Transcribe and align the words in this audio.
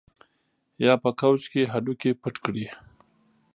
یا 0.85 0.93
په 1.03 1.09
کوچ 1.19 1.41
کې 1.51 1.61
هډوکي 1.73 2.11
پټ 2.21 2.35
کړي 2.45 2.65